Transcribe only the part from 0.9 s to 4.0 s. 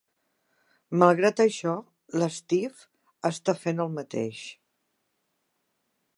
Malgrat això, l'Steve està fent el